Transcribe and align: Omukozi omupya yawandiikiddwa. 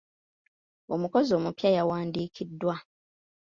Omukozi 0.93 1.31
omupya 1.39 1.69
yawandiikiddwa. 1.77 2.75